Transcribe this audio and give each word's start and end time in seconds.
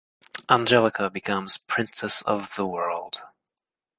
Angelica 0.49 1.11
becomes 1.11 1.59
Princess 1.59 2.23
of 2.23 2.55
the 2.55 2.65
World. 2.65 3.21